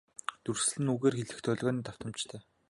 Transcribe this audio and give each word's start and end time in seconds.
Дүрслэл 0.43 0.83
нь 0.83 0.91
үгээр 0.93 1.15
илрэх 1.21 1.39
долгионы 1.43 1.81
давтамжтай. 1.83 2.41